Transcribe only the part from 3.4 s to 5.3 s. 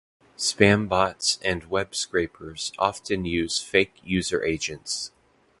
fake user agents.